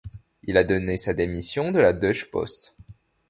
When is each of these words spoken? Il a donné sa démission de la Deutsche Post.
Il 0.41 0.57
a 0.57 0.63
donné 0.63 0.97
sa 0.97 1.13
démission 1.13 1.71
de 1.71 1.77
la 1.79 1.93
Deutsche 1.93 2.31
Post. 2.31 2.73